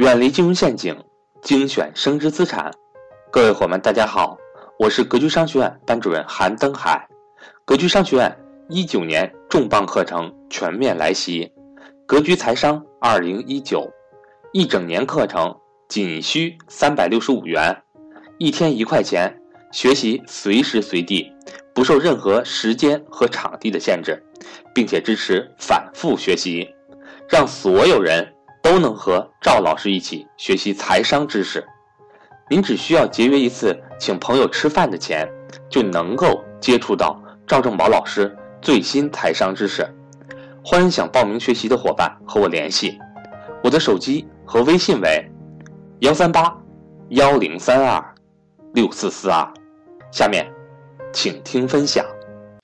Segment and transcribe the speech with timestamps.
[0.00, 0.96] 远离金融陷阱，
[1.42, 2.70] 精选升值资产。
[3.30, 4.34] 各位伙伴，大家好，
[4.78, 7.06] 我是格局商学院班主任韩登海。
[7.66, 8.34] 格局商学院
[8.70, 11.52] 一九年重磅课程全面来袭，
[12.06, 13.86] 格局财商二零一九，
[14.54, 15.54] 一整年课程
[15.86, 17.76] 仅需三百六十五元，
[18.38, 19.30] 一天一块钱，
[19.70, 21.30] 学习随时随地，
[21.74, 24.18] 不受任何时间和场地的限制，
[24.74, 26.66] 并且支持反复学习，
[27.28, 28.26] 让所有人。
[28.62, 31.66] 都能和赵老师一起学习财商知识，
[32.48, 35.28] 您只需要节约一次请朋友吃饭的钱，
[35.68, 39.86] 就能够接触到赵正宝老师最新财商知识。
[40.62, 42.98] 欢迎想报名学习的伙伴和我联系，
[43.64, 45.30] 我的手机和微信为
[46.00, 46.54] 幺三八
[47.08, 48.14] 幺零三二
[48.74, 49.46] 六四四二。
[50.12, 50.46] 下面，
[51.12, 52.04] 请听分享。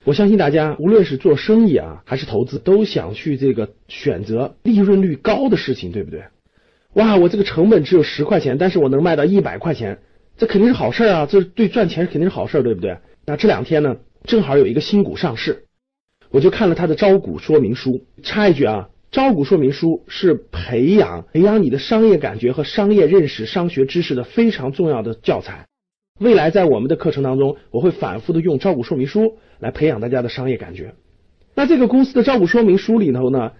[0.07, 6.23] 我相信大家无论是做生意啊，还是投资，都想去这个选择利润率高的事情，对不对？
[6.93, 9.99] 哇，我这个成本只有十块钱，但是我能卖到一百块钱，
[10.37, 11.25] 这肯定是好事啊！
[11.29, 12.99] 这对赚钱肯定是好事，对不对？
[13.25, 15.65] 那这两天呢，正好有一个新股上市，
[16.31, 18.05] 我就看了它的招股说明书。
[18.23, 25.65] 插一句啊，招股说明书是培养培养你的商业感觉和商业认识、商学知识的非常重要的教材。
[26.19, 30.93] 未来在我们的课程当中，我会反复的用招股说明书来培养大家的商业感觉。
[31.53, 33.51] 那这个公司的招股说明书里头呢，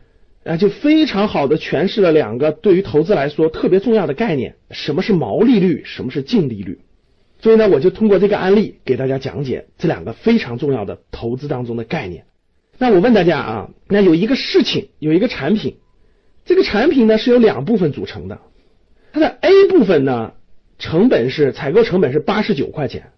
[0.44, 6.80] 啊，就非常好的诠释了两个对于投资来说特别重要的概念：什么是毛利率，什么是净利率。
[7.40, 12.26] 所以呢，我就通过这个案例给大家讲解这两个非常重要的投资当中的概念。
[12.80, 15.78] 那我问大家啊，那有一个事情，有一个产品，
[16.46, 18.40] 这个产品呢是由两部分组成的，
[19.14, 20.34] 它的 A 部分呢。
[20.88, 23.12] 成本是采购成本是八十九块钱，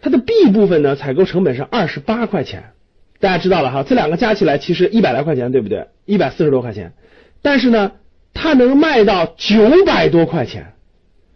[0.00, 2.70] 它的 B 部分呢，采购成本是二十八块钱。
[3.18, 5.88] 大家知道了哈，这两个加起来其实一百来块钱，对不对？
[6.06, 6.94] 一百四十多块钱，
[7.42, 7.92] 但是呢，
[8.32, 10.72] 它能卖到九百多块钱。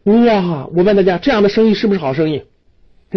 [0.05, 0.69] 哇！
[0.75, 2.45] 我问大家，这样的生意是不是好生意？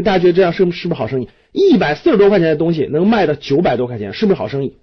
[0.03, 1.29] 大家觉得这样是不是不是好生意？
[1.53, 4.75] 一百四十多块钱的东西能卖到九百多块钱，是不是好生意？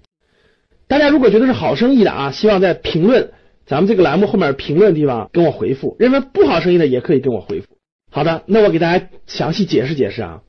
[0.89, 3.33] 大家如果觉得是好生意的啊，希望在评论。
[3.67, 7.74] 咱们这个栏目后面评论的地方跟我回复，认为不好生意的也可以跟我回复。
[8.15, 10.43] 好的，那我给大家详细解释解释啊。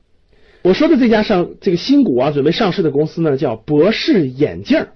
[0.62, 4.86] 我说的这家上这个新股啊，准备上市的公司呢，叫博士眼镜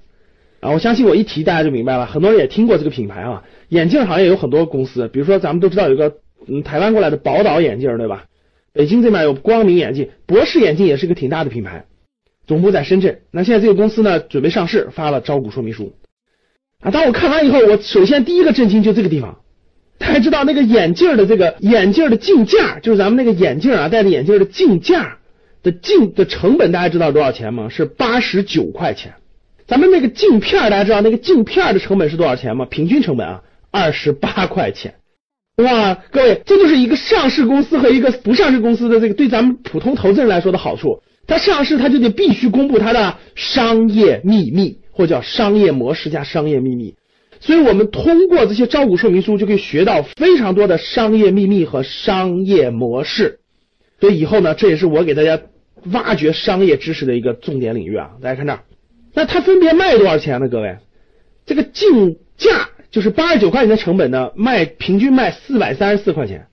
[0.61, 0.71] 啊。
[0.71, 3.43] 我相信我一提大家就明白了，很多人也听过这个品牌啊。
[3.71, 8.27] 眼镜行业有很多公司，比如说咱们都知道有个嗯台湾过来的宝岛眼镜，对吧？
[8.73, 11.87] 北京这边有光明眼镜，博士眼镜也是个挺大的品牌，
[12.47, 13.23] 总部在深圳。
[13.33, 15.93] 那现在这个公司呢，准备上市，发了招股说明书。
[16.79, 16.93] 啊！
[16.93, 19.41] 当我看完以后，我首先第一个震惊就这个地方。
[20.01, 25.19] 大家知道那个眼镜的这个眼镜的镜架，就是咱们那个眼镜啊，戴着眼镜的镜架
[25.63, 27.69] 的镜的成本，大家知道多少钱吗？
[27.69, 29.13] 是八十九块钱。
[29.67, 32.65] 咱们那个镜片，大家知道那个镜片的成本是多少钱吗？
[32.65, 34.95] 平均成本啊，二十八块钱。
[35.57, 41.03] 哇，各位，这就是一个上市公司和一个不上市公司的这个对咱们普通投资人来说的好处。
[41.27, 44.79] 它上市，它就得必须公布它的商业秘密。
[44.93, 46.95] 或叫商业模式加商业秘密，
[47.41, 53.41] 所以我们通过这些招股说明书就可以学到非常多的商业秘密和商业模式。
[53.99, 55.41] 所以以后呢，这也是我给大家
[55.93, 58.11] 挖掘商业知识的一个重点领域啊。
[58.23, 58.61] 大家看这儿，
[59.15, 60.49] 那它分别卖多少钱呢？
[60.49, 60.77] 各位，
[61.47, 66.47] 这个竞价就是八十九块钱的成本呢，卖平均卖四百三十四块钱。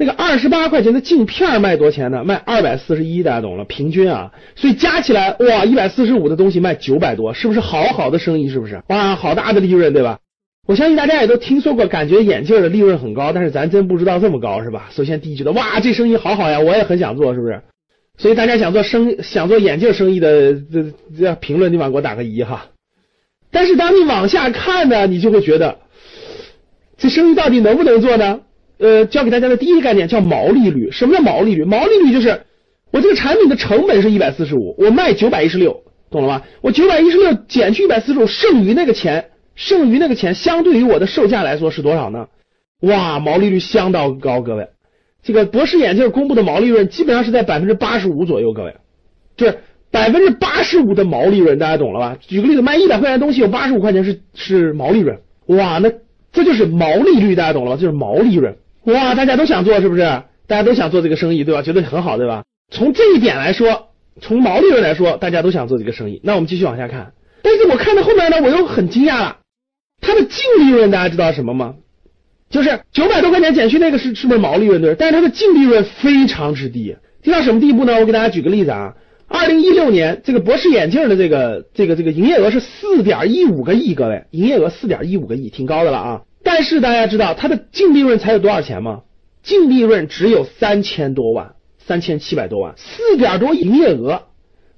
[0.00, 2.22] 那个二十八块钱的镜片卖多少钱呢？
[2.24, 8.48] 卖二百四十一，大家懂了，平均啊，所以加起来哇，一百四十五的东西卖九百多，是不是好好的生意？
[8.48, 8.80] 是不是？
[8.88, 10.20] 哇，好大的利润，对吧？
[10.68, 14.88] 我相信大家也都听说过，感觉眼镜的利润很高，但是咱真不知道这么高，是吧？
[14.92, 17.60] 首先第一觉得哇，这生意好好呀，我也很想做，是不是？
[18.18, 22.66] 所以大家想做生想做眼镜生意的，这这评论地方给我打个一哈。
[23.50, 25.78] 但是当你往下看呢，你就会觉得
[26.98, 28.40] 这生意到底能不能做呢？
[28.78, 30.90] 呃，教给大家的第一个概念叫毛利率。
[30.90, 31.64] 什么叫毛利率？
[31.64, 32.42] 毛利率就是
[32.90, 36.42] 我这个产品的成本是一百四十五，我卖九百一十六，懂了吗？
[36.60, 42.28] 我九百一十六减去一百四十五，剩余那个钱，剩余那个钱相对于我的售价来说是多少呢？
[42.80, 44.68] 哇，毛利率相当高，各位。
[45.22, 48.76] 这个博士眼镜公布的毛利润基本上是在百分之八十五左右，各位，
[49.36, 49.58] 就是
[49.90, 52.16] 百分之八十五的毛利润，大家懂了吧？
[52.20, 55.90] 举个例子，卖一百块钱东西有八十五块钱是是毛利润，哇，那
[56.32, 57.76] 这就是毛利率，大家懂了吧？
[57.76, 58.56] 就是毛利润。
[58.92, 60.02] 哇，大家都想做是不是？
[60.46, 61.60] 大家都想做这个生意，对吧？
[61.60, 62.44] 觉得很好，对吧？
[62.72, 63.88] 从这一点来说，
[64.20, 66.20] 从毛利润来说，大家都想做这个生意。
[66.24, 67.12] 那我们继续往下看。
[67.42, 69.36] 但是我看到后面呢，我又很惊讶了。
[70.00, 71.74] 它的净利润大家知道什么吗？
[72.48, 74.94] 就是九百多块钱减去那个是是不是毛利润对？
[74.94, 78.00] 但是它的净利润非常之低，低到什么地步呢？
[78.00, 78.94] 我给大家举个例子啊。
[79.26, 86.22] 二零一六年这个博士眼镜的这个这个这个营业额是四点一五个亿，各位，营业额四点一五个亿，挺高的了啊。
[86.50, 89.02] 但是大家知道它的净利润才有多少钱吗？
[89.42, 94.22] 净利润只有三千多万，三千七百多万，四点多营业额，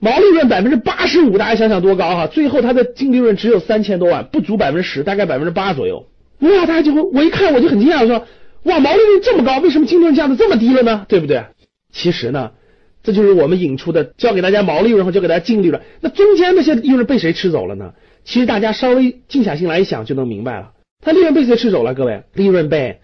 [0.01, 2.27] 毛利润百分之八十五，大家想想多高哈！
[2.27, 6.09] 最后它的净利润只有三千多万，不足百分之十，大概百分之八左右。
[6.41, 8.27] 哇，大家就会，我一看我就很惊讶，我说
[8.65, 11.07] 哇，毛利润这么高，为什么净利润降的这么低了呢？
[11.09, 11.45] 对不对？
[11.93, 12.51] 其实呢，
[13.05, 17.93] 这就是我们引出的，教给大家毛利润和教给大家净利润，那中间那些利润被谁吃走了呢？
[18.25, 21.95] 其实大家稍微静下心来一想就能明白了，它利润被谁吃走了？
[21.95, 23.01] 各位，利润被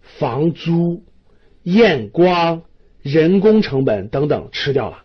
[0.00, 1.04] 房租。
[1.64, 2.62] 验光、
[3.02, 5.02] 人工成本等等吃掉了，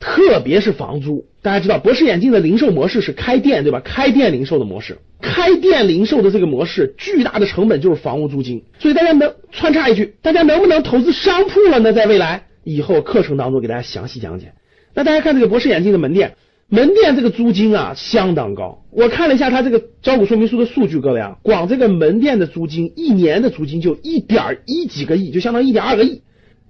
[0.00, 1.26] 特别是房租。
[1.42, 3.80] 大家知道，博士眼镜的零售模式是开店，对吧？
[3.80, 8.64] 开店零售的模式，开店零售的这个模式，巨大的成本就是房屋租金。
[8.78, 11.92] 所以大家能穿插一句，大家能不能投资商铺了呢？
[11.92, 14.54] 在未来以后课程当中给大家详细讲解。
[14.94, 16.36] 那大家看这个博士眼镜的门店。
[16.68, 26.22] 门店这个租金啊相当高，我看了一下它这个招股说明书的数据，各位啊，光这个门店的租金一年的租金就一点一几个亿，就相当于一点二个亿。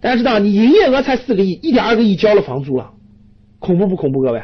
[0.02, 2.90] 大家知道，你营业额才四个亿，一点二个亿交了房租了，
[3.58, 4.20] 恐怖不恐怖？
[4.20, 4.42] 各位，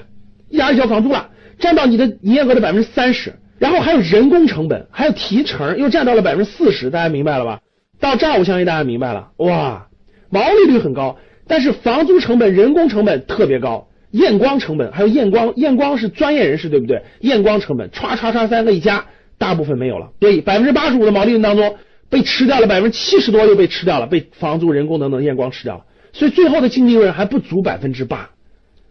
[0.49, 1.28] 一点二交房租了，
[1.58, 7.60] 占到你的营业额的百分之三十，然后还有人工成本，还有提成，又占到了百分之四十，大家明白了吧？
[8.00, 9.88] 到这儿我相信大家明白了，哇，
[10.31, 13.88] 毛利率很高，但是房租成本、人工成本特别高。
[14.12, 17.03] 验光成本还有验光，验光是专业人士对不对？
[17.20, 19.05] 验光成本歘歘歘三个一加，
[19.37, 21.76] 大部分没有了，所以百分之八十五的毛利润当中
[22.09, 28.31] 被吃掉了，百分之七十多又被吃掉了，被房租、人工等等验光吃掉了，所以最后的净利润还不足百分之八，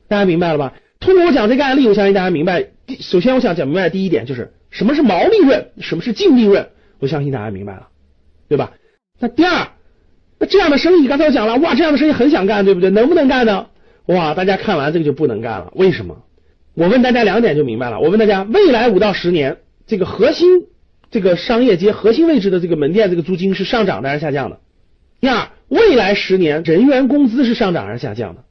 [0.07, 0.73] 大家明白了吧？
[0.99, 2.67] 通过我讲这个案例，我相信大家明白。
[2.85, 6.67] 第首先，我想讲明白第一点就是什么是毛利润，什么是净利润，
[6.99, 7.87] 我相信大家明白了，
[8.49, 8.71] 对吧？
[9.19, 9.67] 那第二，
[10.39, 12.89] 那这样的生意，刚才我讲了，哇，这样的生意很想干，对不对？
[12.89, 13.67] 能不能干呢？
[14.07, 16.23] 哇，大家看完这个就不能干了，为什么？
[16.73, 17.99] 我问大家两点就明白了。
[17.99, 20.47] 我问大家，未来五到十年，这个核心
[21.11, 24.59] 这个商业街核心位置的这个门店，这个租金是上涨的还是下降的？
[25.19, 28.43] 第二，未来十年人员工资是上涨还是下降的？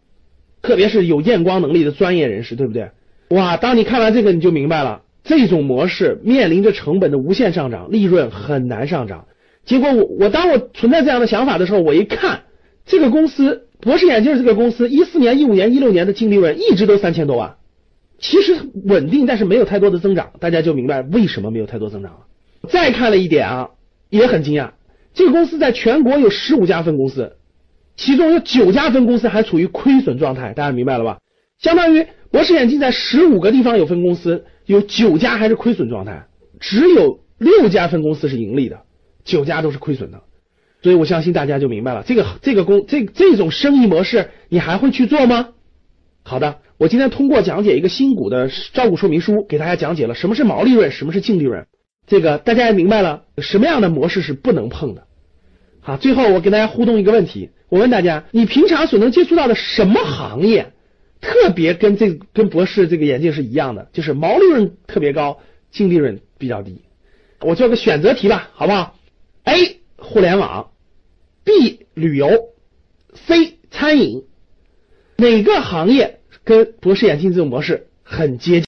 [0.62, 2.90] 特别是有验光能力的专业人士，对不对？
[3.30, 9.26] 哇，当你看完这个，你就明白了，这种模式面临着成本的无限上涨，利润很难上涨。
[9.64, 12.42] 结果我我当我存在这样的想法的时候，我一看
[12.84, 13.66] 这个公司。
[13.80, 17.56] 博士眼镜这个公司，一四年、一五年、一六年的净利润一直都三千多万，
[18.18, 22.18] 其实稳定，但是没有太多的增长，大家就明白为什么没有太多增长了。
[22.68, 23.70] 再看了一点啊，
[24.10, 24.72] 也很惊讶，
[25.14, 27.36] 这个公司在全国有十五家分公司，
[27.96, 31.18] 其中有九家分公司还处于亏损状态，大家明白了吧？
[31.58, 36.26] 相当于博士眼镜在十五个地方有分公司，有九家还是亏损状态，
[36.58, 38.82] 只有六家分公司是盈利的，
[39.24, 40.20] 九家都是亏损的。
[40.82, 45.50] 所以我相信大家就明白了，这个这个公这这种生意模式，你还会去做吗？
[46.22, 51.66] 好的，我今天通过讲解一个新股的招股说明书，给大家讲解了什么是毛利润，什么是净利润，
[52.06, 55.06] 这个大家也明白了什么样的模式是不能碰的。
[55.80, 60.72] 好，最后我给大家互动一个问题，我问大家，你平常所能接触到的什么行业，
[61.20, 65.40] 特别跟这跟博士这个眼镜是一样的，就是毛利润特别高，
[65.70, 66.82] 净利润比较低。
[67.40, 68.94] 我做个选择题吧，好不好
[69.44, 70.72] ？A 互联网
[71.44, 72.48] ，B 旅游
[73.14, 74.24] ，C 餐饮，
[75.16, 78.58] 哪个行业跟博士眼镜这种模式很接近？